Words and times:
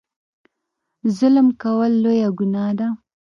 ظلم 1.17 1.47
کول 1.61 1.91
لویه 2.03 2.29
ګناه 2.37 2.71
ده. 2.79 2.87